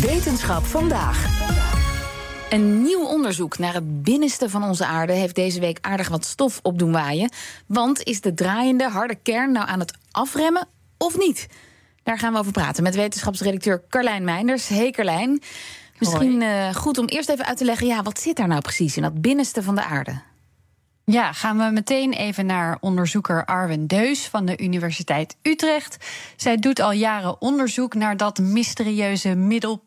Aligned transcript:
Wetenschap 0.00 0.64
vandaag. 0.64 1.44
Een 2.50 2.82
nieuw 2.82 3.04
onderzoek 3.04 3.58
naar 3.58 3.74
het 3.74 4.02
binnenste 4.02 4.50
van 4.50 4.64
onze 4.64 4.86
aarde 4.86 5.12
heeft 5.12 5.34
deze 5.34 5.60
week 5.60 5.78
aardig 5.80 6.08
wat 6.08 6.24
stof 6.24 6.60
op 6.62 6.78
doen 6.78 6.92
waaien. 6.92 7.30
Want 7.66 8.02
is 8.02 8.20
de 8.20 8.34
draaiende 8.34 8.88
harde 8.88 9.14
kern 9.14 9.52
nou 9.52 9.68
aan 9.68 9.80
het 9.80 9.92
afremmen 10.10 10.68
of 10.98 11.18
niet? 11.18 11.46
Daar 12.02 12.18
gaan 12.18 12.32
we 12.32 12.38
over 12.38 12.52
praten 12.52 12.82
met 12.82 12.94
wetenschapsredacteur 12.94 13.82
Carlijn 13.88 14.24
Meinders. 14.24 14.68
Hey 14.68 14.90
Carlijn. 14.90 15.42
Misschien 15.98 16.40
uh, 16.40 16.74
goed 16.74 16.98
om 16.98 17.06
eerst 17.06 17.28
even 17.28 17.46
uit 17.46 17.58
te 17.58 17.64
leggen, 17.64 17.86
ja, 17.86 18.02
wat 18.02 18.20
zit 18.20 18.36
daar 18.36 18.48
nou 18.48 18.60
precies 18.60 18.96
in 18.96 19.02
dat 19.02 19.20
binnenste 19.20 19.62
van 19.62 19.74
de 19.74 19.84
aarde? 19.84 20.20
Ja, 21.04 21.32
gaan 21.32 21.58
we 21.58 21.70
meteen 21.72 22.12
even 22.12 22.46
naar 22.46 22.76
onderzoeker 22.80 23.44
Arwen 23.44 23.86
Deus 23.86 24.26
van 24.26 24.46
de 24.46 24.58
Universiteit 24.58 25.36
Utrecht. 25.42 25.96
Zij 26.36 26.56
doet 26.56 26.80
al 26.80 26.92
jaren 26.92 27.40
onderzoek 27.40 27.94
naar 27.94 28.16
dat 28.16 28.38
mysterieuze 28.38 29.34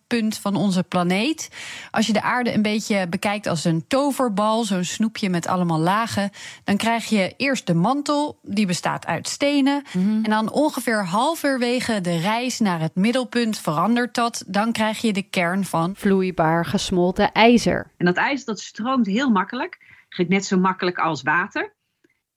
middelpunt 0.10 0.38
van 0.38 0.56
onze 0.56 0.84
planeet. 0.84 1.50
Als 1.92 2.08
je 2.08 2.14
de 2.14 2.22
aarde 2.22 2.54
een 2.54 2.62
beetje 2.62 3.08
bekijkt 3.08 3.48
als 3.48 3.66
een 3.66 3.88
toverbal, 3.88 4.64
zo'n 4.64 4.84
snoepje 4.84 5.30
met 5.30 5.48
allemaal 5.48 5.80
lagen, 5.80 6.30
dan 6.64 6.78
krijg 6.78 7.06
je 7.06 7.34
eerst 7.38 7.68
de 7.68 7.74
mantel, 7.74 8.40
die 8.42 8.66
bestaat 8.66 9.06
uit 9.06 9.28
stenen. 9.28 9.84
En 9.94 10.30
dan 10.30 10.52
ongeveer 10.52 11.06
halverwege 11.06 12.02
de 12.02 12.18
reis 12.18 12.60
naar 12.60 12.80
het 12.80 12.96
middelpunt 12.96 13.58
verandert 13.58 14.16
dat. 14.16 14.44
Dan 14.48 14.72
krijg 14.72 15.02
je 15.02 15.14
de 15.14 15.22
kern 15.22 15.66
van 15.66 15.96
vloeibaar 15.96 16.66
gesmolten 16.66 17.32
ijzer. 17.32 17.92
En 17.98 18.06
dat 18.06 18.16
ijzer 18.16 18.46
dat 18.46 18.60
stroomt 18.60 19.06
heel 19.06 19.30
makkelijk 19.30 19.78
gaat 20.10 20.28
net 20.28 20.46
zo 20.46 20.58
makkelijk 20.58 20.98
als 20.98 21.22
water. 21.22 21.74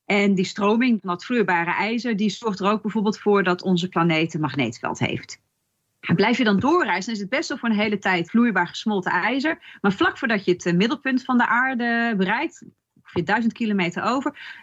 En 0.04 0.34
die 0.34 0.44
stroming 0.44 0.98
van 1.00 1.10
dat 1.10 1.24
vloeibare 1.24 1.74
ijzer, 1.74 2.16
die 2.16 2.30
zorgt 2.30 2.60
er 2.60 2.70
ook 2.70 2.82
bijvoorbeeld 2.82 3.18
voor 3.18 3.42
dat 3.42 3.62
onze 3.62 3.88
planeet 3.88 4.34
een 4.34 4.40
magneetveld 4.40 4.98
heeft. 4.98 5.41
En 6.02 6.14
blijf 6.14 6.38
je 6.38 6.44
dan 6.44 6.58
doorreizen, 6.58 7.04
dan 7.04 7.14
is 7.14 7.20
het 7.20 7.28
best 7.28 7.48
wel 7.48 7.58
voor 7.58 7.68
een 7.68 7.74
hele 7.74 7.98
tijd 7.98 8.30
vloeibaar 8.30 8.68
gesmolten 8.68 9.12
ijzer. 9.12 9.78
Maar 9.80 9.92
vlak 9.92 10.18
voordat 10.18 10.44
je 10.44 10.52
het 10.52 10.66
eh, 10.66 10.74
middelpunt 10.74 11.24
van 11.24 11.38
de 11.38 11.46
aarde 11.46 12.14
bereikt, 12.16 12.64
ongeveer 12.94 13.24
duizend 13.24 13.52
kilometer 13.52 14.02
over, 14.02 14.60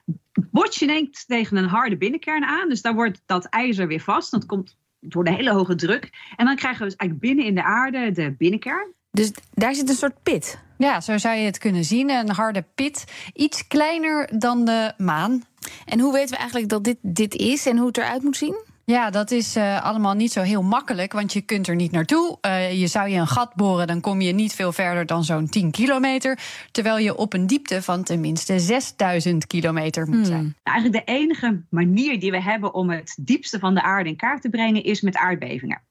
bots 0.52 0.80
je 0.80 0.86
ineens 0.86 1.26
tegen 1.26 1.58
een 1.58 1.68
harde 1.68 1.98
binnenkern 1.98 2.44
aan. 2.44 2.70
Dus 2.70 2.82
daar 2.82 2.94
wordt 2.94 3.22
dat 3.26 3.46
ijzer 3.46 3.88
weer 3.88 4.00
vast. 4.00 4.32
Dat 4.32 4.46
komt 4.46 4.78
door 5.00 5.24
de 5.24 5.34
hele 5.34 5.52
hoge 5.52 5.76
druk. 5.76 6.10
En 6.36 6.46
dan 6.46 6.56
krijgen 6.56 6.80
we 6.80 6.86
dus 6.86 6.96
eigenlijk 6.96 7.20
binnen 7.20 7.46
in 7.46 7.56
de 7.56 7.64
aarde 7.64 8.12
de 8.12 8.36
binnenkern. 8.38 8.94
Dus 9.12 9.32
daar 9.54 9.76
zit 9.76 9.90
een 9.90 9.96
soort 9.96 10.24
pit. 10.24 10.60
Ja, 10.78 11.02
zo 11.02 11.18
zou 11.18 11.36
je 11.36 11.46
het 11.46 11.58
kunnen 11.58 11.84
zien. 11.84 12.10
Een 12.10 12.30
harde 12.30 12.66
pit. 12.76 13.04
Iets 13.34 13.68
kleiner 13.68 14.40
dan 14.40 14.66
de 14.66 14.94
maan. 14.98 15.44
En 15.86 16.00
hoe 16.00 16.14
weten 16.14 16.30
we 16.30 16.38
eigenlijk 16.38 16.70
dat 16.70 16.84
dit, 16.84 16.98
dit 17.02 17.36
is 17.36 17.66
en 17.66 17.78
hoe 17.78 17.88
het 17.88 17.98
eruit 17.98 18.24
moet 18.24 18.38
zien? 18.38 18.69
Ja, 18.90 19.10
dat 19.10 19.32
is 19.32 19.58
uh, 19.58 19.84
allemaal 19.84 20.14
niet 20.14 20.32
zo 20.32 20.42
heel 20.42 20.64
makkelijk, 20.64 21.14
want 21.14 21.34
je 21.34 21.42
kunt 21.42 21.68
er 21.68 21.76
niet 21.76 21.92
naartoe. 21.92 22.38
Uh, 22.42 22.80
je 22.80 22.88
zou 22.88 23.10
je 23.10 23.20
een 23.20 23.28
gat 23.28 23.56
boren, 23.56 23.88
dan 23.88 24.02
kom 24.02 24.22
je 24.22 24.34
niet 24.34 24.54
veel 24.54 24.72
verder 24.72 25.06
dan 25.06 25.24
zo'n 25.24 25.48
10 25.48 25.72
kilometer. 25.72 26.40
Terwijl 26.72 26.98
je 26.98 27.16
op 27.16 27.34
een 27.34 27.48
diepte 27.48 27.82
van 27.82 28.04
tenminste 28.04 28.60
6000 28.60 29.48
kilometer 29.48 30.08
moet 30.08 30.26
zijn. 30.28 30.40
Hmm. 30.40 30.56
Nou, 30.64 30.78
eigenlijk 30.78 31.06
de 31.06 31.12
enige 31.12 31.64
manier 31.70 32.20
die 32.20 32.32
we 32.32 32.42
hebben 32.42 32.74
om 32.74 32.90
het 32.90 33.18
diepste 33.20 33.60
van 33.60 33.74
de 33.74 33.82
aarde 33.82 34.10
in 34.10 34.16
kaart 34.16 34.42
te 34.42 34.50
brengen 34.50 34.84
is 34.84 35.02
met 35.02 35.18
aardbevingen. 35.18 35.82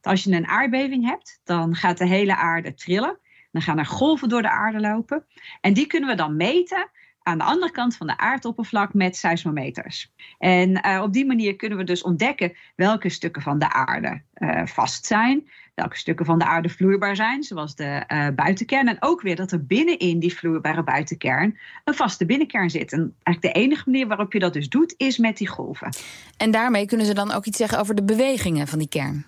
Als 0.00 0.24
je 0.24 0.32
een 0.32 0.46
aardbeving 0.46 1.04
hebt, 1.04 1.40
dan 1.44 1.74
gaat 1.74 1.98
de 1.98 2.06
hele 2.06 2.36
aarde 2.36 2.74
trillen. 2.74 3.18
Dan 3.52 3.62
gaan 3.62 3.78
er 3.78 3.86
golven 3.86 4.28
door 4.28 4.42
de 4.42 4.50
aarde 4.50 4.80
lopen. 4.80 5.24
En 5.60 5.72
die 5.72 5.86
kunnen 5.86 6.08
we 6.08 6.14
dan 6.14 6.36
meten 6.36 6.90
aan 7.22 7.38
de 7.38 7.44
andere 7.44 7.72
kant 7.72 7.96
van 7.96 8.06
de 8.06 8.18
aardoppervlak 8.18 8.94
met 8.94 9.16
seismometers. 9.16 10.12
En 10.38 10.86
uh, 10.86 11.00
op 11.02 11.12
die 11.12 11.26
manier 11.26 11.56
kunnen 11.56 11.78
we 11.78 11.84
dus 11.84 12.02
ontdekken 12.02 12.52
welke 12.76 13.08
stukken 13.08 13.42
van 13.42 13.58
de 13.58 13.72
aarde 13.72 14.22
uh, 14.34 14.66
vast 14.66 15.06
zijn, 15.06 15.48
welke 15.74 15.96
stukken 15.96 16.26
van 16.26 16.38
de 16.38 16.44
aarde 16.44 16.68
vloeibaar 16.68 17.16
zijn, 17.16 17.42
zoals 17.42 17.74
de 17.74 18.04
uh, 18.08 18.28
buitenkern. 18.34 18.88
En 18.88 18.96
ook 19.00 19.20
weer 19.20 19.36
dat 19.36 19.52
er 19.52 19.66
binnenin 19.66 20.18
die 20.18 20.34
vloeibare 20.34 20.82
buitenkern 20.82 21.58
een 21.84 21.94
vaste 21.94 22.26
binnenkern 22.26 22.70
zit. 22.70 22.92
En 22.92 23.14
eigenlijk 23.22 23.54
de 23.54 23.60
enige 23.60 23.90
manier 23.90 24.06
waarop 24.06 24.32
je 24.32 24.38
dat 24.38 24.52
dus 24.52 24.68
doet, 24.68 24.94
is 24.96 25.18
met 25.18 25.36
die 25.36 25.48
golven. 25.48 25.94
En 26.36 26.50
daarmee 26.50 26.86
kunnen 26.86 27.06
ze 27.06 27.14
dan 27.14 27.32
ook 27.32 27.44
iets 27.44 27.58
zeggen 27.58 27.78
over 27.78 27.94
de 27.94 28.04
bewegingen 28.04 28.68
van 28.68 28.78
die 28.78 28.88
kern. 28.88 29.24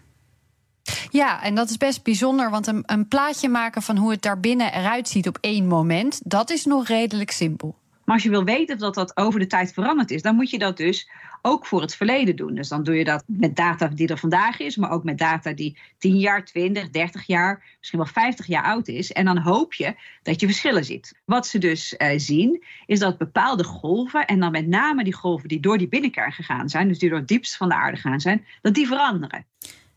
Ja, 1.11 1.43
en 1.43 1.55
dat 1.55 1.71
is 1.71 1.77
best 1.77 2.03
bijzonder, 2.03 2.51
want 2.51 2.67
een, 2.67 2.83
een 2.87 3.09
plaatje 3.09 3.49
maken 3.49 3.83
van 3.83 3.97
hoe 3.97 4.11
het 4.11 4.23
daarbinnen 4.23 4.73
eruit 4.73 5.09
ziet 5.09 5.29
op 5.29 5.39
één 5.41 5.67
moment, 5.67 6.21
dat 6.25 6.51
is 6.51 6.65
nog 6.65 6.87
redelijk 6.87 7.31
simpel. 7.31 7.83
Maar 8.05 8.15
als 8.15 8.25
je 8.25 8.31
wil 8.31 8.45
weten 8.45 8.79
dat, 8.79 8.95
dat 8.95 9.17
over 9.17 9.41
de 9.41 9.47
tijd 9.47 9.73
veranderd 9.73 10.11
is, 10.11 10.23
dan 10.23 10.35
moet 10.35 10.51
je 10.51 10.59
dat 10.59 10.77
dus 10.77 11.09
ook 11.47 11.67
voor 11.67 11.81
het 11.81 11.95
verleden 11.95 12.37
doen. 12.37 12.55
Dus 12.55 12.69
dan 12.69 12.83
doe 12.83 12.95
je 12.95 13.05
dat 13.05 13.25
met 13.27 13.57
data 13.57 13.87
die 13.89 14.09
er 14.09 14.19
vandaag 14.19 14.59
is, 14.59 14.77
maar 14.77 14.91
ook 14.91 15.05
met 15.05 15.19
data 15.19 15.53
die 15.53 15.79
10 15.99 16.19
jaar, 16.19 16.45
20, 16.45 16.91
30 16.91 17.27
jaar, 17.27 17.77
misschien 17.79 17.99
wel 17.99 18.09
50 18.09 18.47
jaar 18.47 18.65
oud 18.65 18.89
is. 18.89 19.13
En 19.13 19.25
dan 19.25 19.39
hoop 19.39 19.75
je 19.75 19.95
dat 20.23 20.41
je 20.41 20.47
verschillen 20.47 20.85
ziet. 20.85 21.21
Wat 21.25 21.47
ze 21.47 21.59
dus 21.59 21.95
uh, 21.99 22.09
zien, 22.17 22.65
is 22.87 22.99
dat 22.99 23.19
bepaalde 23.19 23.65
golven, 23.65 24.27
en 24.27 24.41
dan 24.41 24.51
met 24.51 24.67
name 24.67 25.05
die 25.05 25.15
golven 25.15 25.49
die 25.49 25.61
door 25.61 25.79
die 25.79 25.89
binnenkern 25.89 26.33
gegaan 26.33 26.69
zijn, 26.69 26.89
dus 26.89 26.99
die 26.99 27.09
door 27.09 27.19
het 27.19 27.29
diepste 27.29 27.57
van 27.57 27.69
de 27.69 27.75
aarde 27.75 27.97
gaan 27.97 28.21
zijn, 28.21 28.47
dat 28.63 28.75
die 28.75 28.87
veranderen. 28.87 29.47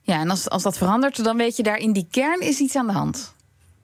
Ja, 0.02 0.20
en 0.20 0.30
als, 0.30 0.50
als 0.50 0.64
dat 0.64 0.78
verandert, 0.78 1.24
dan 1.24 1.38
weet 1.38 1.56
je 1.56 1.64
daar 1.64 1.78
in 1.78 1.94
die 1.94 2.08
kern 2.12 2.40
is 2.40 2.60
iets 2.60 2.76
aan 2.76 2.88
de 2.88 2.94
hand. 2.94 3.36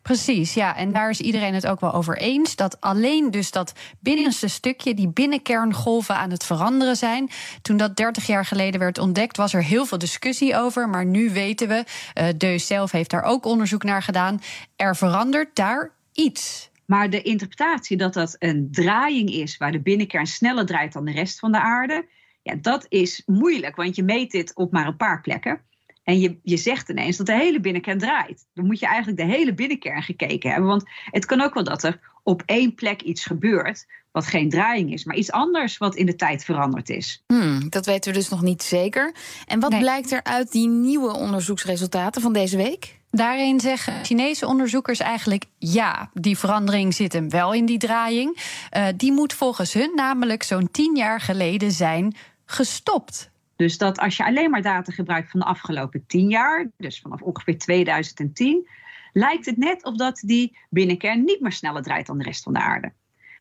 Precies, 0.03 0.53
ja. 0.53 0.75
En 0.75 0.91
daar 0.91 1.09
is 1.09 1.22
iedereen 1.22 1.53
het 1.53 1.68
ook 1.68 1.80
wel 1.80 1.94
over 1.94 2.18
eens. 2.18 2.56
Dat 2.56 2.81
alleen 2.81 3.31
dus 3.31 3.52
dat 3.52 3.74
binnenste 4.00 4.47
stukje, 4.47 4.94
die 4.94 5.08
binnenkerngolven 5.08 6.16
aan 6.16 6.31
het 6.31 6.44
veranderen 6.44 6.96
zijn. 6.96 7.30
Toen 7.62 7.78
dat 7.78 7.96
30 7.96 8.28
jaar 8.28 8.46
geleden 8.46 8.80
werd 8.80 8.97
ontdekt, 8.97 9.38
was 9.38 9.53
er 9.53 9.63
heel 9.63 9.86
veel 9.86 9.97
discussie 9.97 10.58
over. 10.58 10.90
Maar 10.90 11.06
nu 11.06 11.30
weten 11.30 11.68
we, 11.68 11.84
uh, 12.19 12.28
Deus 12.38 12.68
zelf 12.68 12.92
heeft 12.92 13.09
daar 13.09 13.24
ook 13.24 13.46
onderzoek 13.46 13.84
naar 13.84 14.02
gedaan. 14.02 14.42
Er 14.75 14.96
verandert 14.96 15.56
daar 15.56 15.92
iets. 16.13 16.69
Maar 16.86 17.09
de 17.09 17.22
interpretatie 17.22 17.97
dat 17.97 18.13
dat 18.13 18.36
een 18.40 18.68
draaiing 18.72 19.30
is 19.30 19.58
waar 19.58 19.72
de 19.72 19.81
binnenkern 19.81 20.25
sneller 20.25 20.66
draait 20.66 20.94
dan 20.94 21.06
de 21.06 21.12
rest 21.12 21.40
van 21.40 21.52
de 21.52 21.59
aarde. 21.59 22.06
Ja, 22.42 22.56
dat 22.62 22.86
is 22.90 23.24
moeilijk, 23.25 23.75
want 23.75 23.96
je 23.96 24.03
meet 24.03 24.31
dit 24.31 24.56
op 24.56 24.72
maar 24.72 24.88
een 24.88 24.97
paar 24.97 25.22
plekken. 25.22 25.62
En 26.03 26.19
je, 26.19 26.40
je 26.44 26.58
zegt 26.58 26.90
ineens 26.90 27.18
dat 27.18 27.25
de 27.25 27.34
hele 27.34 27.59
binnenkern 27.59 27.97
draait. 27.97 28.47
Dan 28.53 28.66
moet 28.66 28.80
je 28.80 28.86
eigenlijk 28.86 29.18
de 29.18 29.36
hele 29.36 29.53
binnenkern 29.53 30.02
gekeken 30.02 30.50
hebben. 30.50 30.69
Want 30.69 30.84
het 31.03 31.25
kan 31.25 31.41
ook 31.41 31.53
wel 31.53 31.64
dat 31.64 31.84
er 31.84 32.00
op 32.24 32.44
één 32.46 32.74
plek 32.75 33.02
iets 33.02 33.25
gebeurt. 33.25 33.86
wat 34.12 34.28
geen 34.28 34.50
draaiing 34.50 34.94
is, 34.94 35.03
maar 35.03 35.16
iets 35.16 35.31
anders 35.31 35.78
wat 35.78 35.96
in 35.96 36.06
de 36.06 36.16
tijd 36.16 36.44
veranderd 36.44 36.90
is. 36.90 37.24
Hmm, 37.28 37.69
dat 37.69 37.86
weten 37.86 38.12
we 38.12 38.18
dus 38.18 38.30
nog 38.30 38.42
niet 38.42 38.63
zeker. 38.63 39.16
En 39.46 39.59
wat 39.59 39.80
blijkt 39.80 40.12
er 40.12 40.24
uit 40.24 40.52
die 40.52 40.68
nieuwe 40.68 41.13
onderzoeksresultaten 41.13 42.22
van 42.22 42.34
deze 42.34 42.58
week? 42.58 43.00
Daarin 43.12 43.59
zeggen 43.59 44.06
Chinese 44.06 44.47
onderzoekers 44.47 45.00
eigenlijk 45.00 45.46
ja, 45.58 46.09
die 46.13 46.38
verandering 46.38 46.94
zit 46.94 47.13
hem 47.13 47.30
wel 47.30 47.53
in 47.53 47.66
die 47.66 47.78
draaiing. 47.78 48.38
Uh, 48.78 48.88
die 48.96 49.12
moet 49.12 49.34
volgens 49.34 49.74
hun 49.74 49.92
namelijk 49.96 50.44
zo'n 50.44 50.72
tien 50.72 50.96
jaar 50.96 51.22
geleden 51.22 51.72
zijn 51.72 52.16
gestopt. 52.46 53.31
Dus 53.56 53.78
dat 53.78 54.00
als 54.00 54.18
je 54.18 54.25
alleen 54.25 54.50
maar 54.50 54.62
data 54.62 54.91
gebruikt 54.91 55.31
van 55.31 55.40
de 55.40 55.46
afgelopen 55.46 56.06
tien 56.08 56.30
jaar, 56.30 56.69
dus 56.78 57.00
vanaf 57.00 57.22
ongeveer 57.22 57.58
2010, 57.58 58.68
lijkt 59.14 59.46
het 59.46 59.58
net 59.58 59.84
of 59.84 59.96
dat 59.96 60.22
die 60.25 60.58
binnenkern 60.69 61.24
niet 61.24 61.40
meer 61.40 61.52
sneller 61.52 61.84
draait 61.84 62.08
dan 62.08 62.18
de 62.18 62.24
rest 62.24 62.44
van 62.44 62.53
de 62.53 62.59
aarde. 62.59 62.94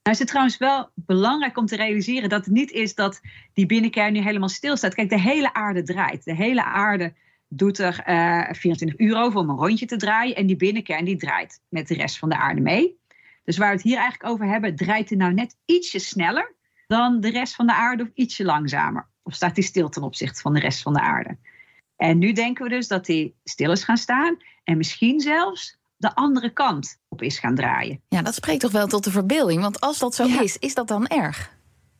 Nou 0.02 0.14
is 0.16 0.18
het 0.18 0.28
trouwens 0.28 0.58
wel 0.58 0.90
belangrijk 0.94 1.56
om 1.56 1.66
te 1.66 1.76
realiseren 1.76 2.28
dat 2.28 2.44
het 2.44 2.54
niet 2.54 2.70
is 2.70 2.94
dat 2.94 3.20
die 3.52 3.66
binnenkern 3.66 4.12
nu 4.12 4.20
helemaal 4.20 4.48
stilstaat. 4.48 4.94
Kijk, 4.94 5.08
de 5.08 5.20
hele 5.20 5.54
aarde 5.54 5.82
draait. 5.82 6.24
De 6.24 6.34
hele 6.34 6.64
aarde 6.64 7.14
doet 7.48 7.78
er 7.78 8.04
uh, 8.08 8.50
eh, 8.50 8.54
24 8.54 8.98
uur 8.98 9.16
over 9.16 9.40
om 9.40 9.48
een 9.48 9.56
rondje 9.56 9.86
te 9.86 9.96
draaien. 9.96 10.36
En 10.36 10.46
die 10.46 10.56
binnenkern 10.56 11.04
die 11.04 11.16
draait 11.16 11.60
met 11.68 11.88
de 11.88 11.94
rest 11.94 12.18
van 12.18 12.28
de 12.28 12.36
aarde 12.36 12.60
mee. 12.60 13.00
Dus 13.44 13.56
waar 13.56 13.68
we 13.68 13.74
het 13.74 13.84
hier 13.84 13.96
eigenlijk 13.96 14.32
over 14.32 14.46
hebben, 14.46 14.76
draait 14.76 15.08
hij 15.08 15.18
nou 15.18 15.34
net 15.34 15.56
ietsje 15.64 15.98
sneller 15.98 16.54
dan 16.86 17.20
de 17.20 17.30
rest 17.30 17.54
van 17.54 17.66
de 17.66 17.74
aarde 17.74 18.02
of 18.02 18.08
ietsje 18.14 18.44
langzamer. 18.44 19.08
Of 19.22 19.34
staat 19.34 19.56
hij 19.56 19.64
stil 19.64 19.88
ten 19.88 20.02
opzichte 20.02 20.40
van 20.40 20.52
de 20.52 20.60
rest 20.60 20.82
van 20.82 20.92
de 20.92 21.00
aarde? 21.00 21.36
En 21.96 22.18
nu 22.18 22.32
denken 22.32 22.64
we 22.64 22.70
dus 22.70 22.88
dat 22.88 23.06
hij 23.06 23.34
stil 23.44 23.72
is 23.72 23.84
gaan 23.84 23.96
staan 23.96 24.36
en 24.64 24.76
misschien 24.76 25.20
zelfs 25.20 25.78
de 25.96 26.14
andere 26.14 26.52
kant 26.52 26.98
op 27.08 27.22
is 27.22 27.38
gaan 27.38 27.54
draaien. 27.54 28.00
Ja, 28.08 28.22
dat 28.22 28.34
spreekt 28.34 28.60
toch 28.60 28.72
wel 28.72 28.86
tot 28.86 29.04
de 29.04 29.10
verbeelding? 29.10 29.62
Want 29.62 29.80
als 29.80 29.98
dat 29.98 30.14
zo 30.14 30.24
is, 30.24 30.56
is 30.58 30.74
dat 30.74 30.88
dan 30.88 31.06
erg? 31.06 31.52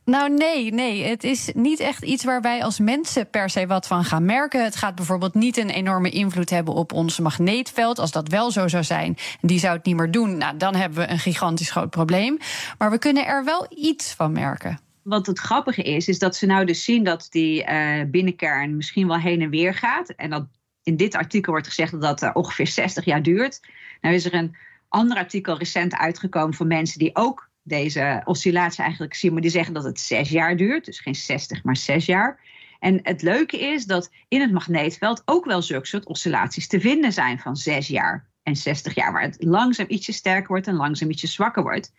Nou, 0.05 0.29
nee, 0.29 0.73
nee. 0.73 1.03
Het 1.03 1.23
is 1.23 1.51
niet 1.53 1.79
echt 1.79 2.03
iets 2.03 2.23
waar 2.23 2.41
wij 2.41 2.63
als 2.63 2.79
mensen 2.79 3.29
per 3.29 3.49
se 3.49 3.67
wat 3.67 3.87
van 3.87 4.03
gaan 4.03 4.25
merken. 4.25 4.63
Het 4.63 4.75
gaat 4.75 4.95
bijvoorbeeld 4.95 5.33
niet 5.33 5.57
een 5.57 5.69
enorme 5.69 6.09
invloed 6.09 6.49
hebben 6.49 6.73
op 6.73 6.93
ons 6.93 7.19
magneetveld. 7.19 7.99
Als 7.99 8.11
dat 8.11 8.27
wel 8.27 8.51
zo 8.51 8.67
zou 8.67 8.83
zijn, 8.83 9.17
die 9.41 9.59
zou 9.59 9.75
het 9.75 9.85
niet 9.85 9.95
meer 9.95 10.11
doen, 10.11 10.37
nou, 10.37 10.57
dan 10.57 10.75
hebben 10.75 10.99
we 10.99 11.09
een 11.09 11.19
gigantisch 11.19 11.71
groot 11.71 11.89
probleem. 11.89 12.37
Maar 12.77 12.91
we 12.91 12.97
kunnen 12.97 13.25
er 13.25 13.43
wel 13.43 13.65
iets 13.69 14.13
van 14.13 14.31
merken. 14.31 14.79
Wat 15.03 15.25
het 15.25 15.39
grappige 15.39 15.83
is, 15.83 16.07
is 16.07 16.19
dat 16.19 16.35
ze 16.35 16.45
nou 16.45 16.65
dus 16.65 16.83
zien 16.83 17.03
dat 17.03 17.27
die 17.29 17.63
uh, 17.63 18.03
binnenkern 18.07 18.75
misschien 18.75 19.07
wel 19.07 19.19
heen 19.19 19.41
en 19.41 19.49
weer 19.49 19.73
gaat. 19.73 20.09
En 20.09 20.29
dat 20.29 20.47
in 20.83 20.97
dit 20.97 21.15
artikel 21.15 21.51
wordt 21.51 21.67
gezegd 21.67 21.91
dat 21.91 22.01
dat 22.01 22.21
uh, 22.21 22.29
ongeveer 22.33 22.67
60 22.67 23.05
jaar 23.05 23.23
duurt. 23.23 23.59
Nou 24.01 24.15
is 24.15 24.25
er 24.25 24.33
een 24.33 24.55
ander 24.89 25.17
artikel 25.17 25.57
recent 25.57 25.95
uitgekomen 25.95 26.53
van 26.53 26.67
mensen 26.67 26.99
die 26.99 27.15
ook 27.15 27.49
deze 27.63 28.21
oscillatie 28.25 28.83
eigenlijk 28.83 29.13
zien, 29.13 29.33
maar 29.33 29.41
die 29.41 29.51
zeggen 29.51 29.73
dat 29.73 29.83
het 29.83 29.99
zes 29.99 30.29
jaar 30.29 30.57
duurt. 30.57 30.85
Dus 30.85 30.99
geen 30.99 31.15
60, 31.15 31.63
maar 31.63 31.77
zes 31.77 32.05
jaar. 32.05 32.39
En 32.83 32.99
het 33.03 33.21
leuke 33.21 33.59
is 33.59 33.85
dat 33.85 34.11
in 34.27 34.41
het 34.41 34.51
magneetveld 34.51 35.21
ook 35.25 35.45
wel 35.45 35.61
zulke 35.61 35.87
soort 35.87 36.05
oscillaties 36.05 36.67
te 36.67 36.79
vinden 36.79 37.13
zijn 37.13 37.39
van 37.39 37.55
6 37.55 37.87
jaar 37.87 38.27
en 38.43 38.55
60 38.55 38.95
jaar, 38.95 39.11
waar 39.11 39.21
het 39.21 39.43
langzaam 39.43 39.85
ietsje 39.89 40.11
sterker 40.11 40.47
wordt 40.47 40.67
en 40.67 40.75
langzaam 40.75 41.09
ietsje 41.09 41.27
zwakker 41.27 41.63
wordt. 41.63 41.93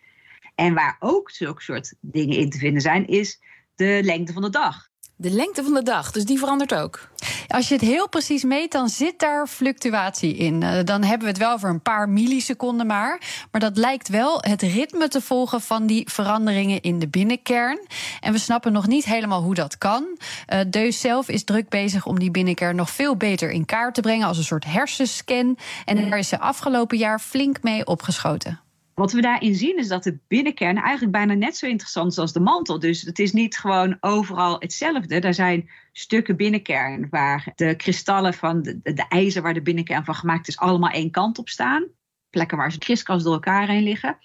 En 0.55 0.73
waar 0.73 0.95
ook 0.99 1.31
zulke 1.31 1.61
soort 1.61 1.93
dingen 2.01 2.37
in 2.37 2.49
te 2.49 2.57
vinden 2.57 2.81
zijn, 2.81 3.07
is 3.07 3.39
de 3.75 3.99
lengte 4.03 4.33
van 4.33 4.41
de 4.41 4.49
dag. 4.49 4.87
De 5.17 5.29
lengte 5.29 5.63
van 5.63 5.73
de 5.73 5.83
dag, 5.83 6.11
dus 6.11 6.25
die 6.25 6.39
verandert 6.39 6.73
ook. 6.73 7.09
Als 7.47 7.67
je 7.67 7.73
het 7.73 7.83
heel 7.83 8.09
precies 8.09 8.43
meet, 8.43 8.71
dan 8.71 8.89
zit 8.89 9.19
daar 9.19 9.47
fluctuatie 9.47 10.35
in. 10.35 10.63
Eh, 10.63 10.83
dan 10.83 11.03
hebben 11.03 11.21
we 11.21 11.33
het 11.33 11.37
wel 11.37 11.51
over 11.51 11.69
een 11.69 11.81
paar 11.81 12.09
milliseconden 12.09 12.87
maar. 12.87 13.21
Maar 13.51 13.61
dat 13.61 13.77
lijkt 13.77 14.07
wel 14.07 14.37
het 14.41 14.61
ritme 14.61 15.07
te 15.07 15.21
volgen 15.21 15.61
van 15.61 15.85
die 15.85 16.09
veranderingen 16.09 16.81
in 16.81 16.99
de 16.99 17.07
binnenkern. 17.07 17.79
En 18.19 18.31
we 18.31 18.37
snappen 18.37 18.71
nog 18.71 18.87
niet 18.87 19.05
helemaal 19.05 19.41
hoe 19.41 19.53
dat 19.53 19.77
kan. 19.77 20.05
Uh, 20.53 20.59
Deus 20.67 20.99
zelf 20.99 21.29
is 21.29 21.43
druk 21.43 21.69
bezig 21.69 22.05
om 22.05 22.19
die 22.19 22.31
binnenkern 22.31 22.75
nog 22.75 22.89
veel 22.89 23.15
beter 23.15 23.51
in 23.51 23.65
kaart 23.65 23.93
te 23.93 24.01
brengen 24.01 24.27
als 24.27 24.37
een 24.37 24.43
soort 24.43 24.65
hersenscan. 24.65 25.57
En 25.85 26.09
daar 26.09 26.19
is 26.19 26.27
ze 26.27 26.39
afgelopen 26.39 26.97
jaar 26.97 27.19
flink 27.19 27.63
mee 27.63 27.85
opgeschoten. 27.85 28.64
Wat 28.95 29.11
we 29.11 29.21
daarin 29.21 29.55
zien 29.55 29.77
is 29.77 29.87
dat 29.87 30.03
de 30.03 30.17
binnenkern 30.27 30.77
eigenlijk 30.77 31.11
bijna 31.11 31.33
net 31.33 31.57
zo 31.57 31.65
interessant 31.65 32.11
is 32.11 32.17
als 32.17 32.33
de 32.33 32.39
mantel. 32.39 32.79
Dus 32.79 33.01
het 33.01 33.19
is 33.19 33.33
niet 33.33 33.57
gewoon 33.57 33.97
overal 33.99 34.59
hetzelfde. 34.59 35.19
Er 35.19 35.33
zijn 35.33 35.69
stukken 35.91 36.35
binnenkern 36.35 37.07
waar 37.09 37.51
de 37.55 37.75
kristallen 37.75 38.33
van 38.33 38.61
de, 38.61 38.79
de 38.81 39.05
ijzer 39.09 39.41
waar 39.41 39.53
de 39.53 39.61
binnenkern 39.61 40.05
van 40.05 40.15
gemaakt 40.15 40.47
is, 40.47 40.57
allemaal 40.57 40.89
één 40.89 41.11
kant 41.11 41.37
op 41.37 41.49
staan. 41.49 41.85
Plekken 42.29 42.57
waar 42.57 42.71
ze 42.71 42.77
kriskras 42.77 43.23
door 43.23 43.33
elkaar 43.33 43.67
heen 43.67 43.83
liggen. 43.83 44.17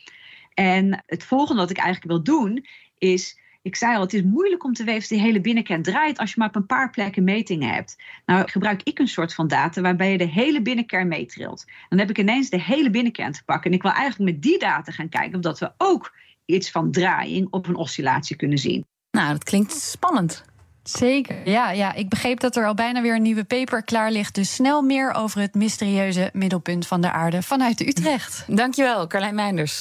En 0.54 1.02
het 1.06 1.24
volgende 1.24 1.60
wat 1.60 1.70
ik 1.70 1.78
eigenlijk 1.78 2.12
wil 2.12 2.22
doen 2.22 2.66
is 2.98 3.38
ik 3.62 3.76
zei 3.76 3.94
al, 3.94 4.00
het 4.00 4.14
is 4.14 4.22
moeilijk 4.22 4.64
om 4.64 4.72
te 4.72 4.84
weten 4.84 5.00
of 5.00 5.06
die 5.06 5.20
hele 5.20 5.40
binnenkern 5.40 5.82
draait 5.82 6.18
als 6.18 6.30
je 6.30 6.38
maar 6.38 6.48
op 6.48 6.56
een 6.56 6.66
paar 6.66 6.90
plekken 6.90 7.24
metingen 7.24 7.74
hebt. 7.74 7.96
Nou 8.26 8.48
gebruik 8.50 8.82
ik 8.82 8.98
een 8.98 9.08
soort 9.08 9.34
van 9.34 9.48
data 9.48 9.80
waarbij 9.80 10.12
je 10.12 10.18
de 10.18 10.28
hele 10.28 10.62
binnenkern 10.62 11.08
meetrilt. 11.08 11.64
Dan 11.88 11.98
heb 11.98 12.10
ik 12.10 12.18
ineens 12.18 12.50
de 12.50 12.60
hele 12.60 12.90
binnenkern 12.90 13.32
te 13.32 13.44
pakken. 13.44 13.70
En 13.70 13.76
ik 13.76 13.82
wil 13.82 13.92
eigenlijk 13.92 14.32
met 14.32 14.42
die 14.42 14.58
data 14.58 14.92
gaan 14.92 15.08
kijken 15.08 15.34
of 15.34 15.40
dat 15.40 15.58
we 15.58 15.72
ook 15.78 16.16
iets 16.44 16.70
van 16.70 16.90
draaiing 16.90 17.46
op 17.50 17.66
een 17.66 17.76
oscillatie 17.76 18.36
kunnen 18.36 18.58
zien. 18.58 18.84
Nou, 19.10 19.32
dat 19.32 19.44
klinkt 19.44 19.72
spannend. 19.72 20.44
Zeker, 20.82 21.48
ja, 21.48 21.70
ja. 21.70 21.94
Ik 21.94 22.08
begreep 22.08 22.40
dat 22.40 22.56
er 22.56 22.66
al 22.66 22.74
bijna 22.74 23.02
weer 23.02 23.14
een 23.14 23.22
nieuwe 23.22 23.44
paper 23.44 23.84
klaar 23.84 24.10
ligt. 24.10 24.34
Dus 24.34 24.54
snel 24.54 24.82
meer 24.82 25.12
over 25.12 25.40
het 25.40 25.54
mysterieuze 25.54 26.30
middelpunt 26.32 26.86
van 26.86 27.00
de 27.00 27.10
aarde 27.10 27.42
vanuit 27.42 27.80
Utrecht. 27.80 28.44
Dankjewel, 28.46 29.06
Carlijn 29.06 29.34
Meinders. 29.34 29.80